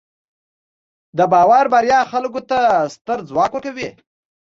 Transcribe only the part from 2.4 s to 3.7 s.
ته ستر ځواک